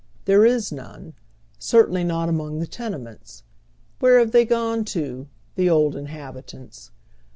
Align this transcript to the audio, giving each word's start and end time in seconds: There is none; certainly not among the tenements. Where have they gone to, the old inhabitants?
There 0.25 0.43
is 0.43 0.71
none; 0.71 1.13
certainly 1.59 2.03
not 2.03 2.27
among 2.27 2.57
the 2.57 2.65
tenements. 2.65 3.43
Where 3.99 4.17
have 4.17 4.31
they 4.31 4.45
gone 4.45 4.83
to, 4.85 5.27
the 5.53 5.69
old 5.69 5.95
inhabitants? 5.95 6.89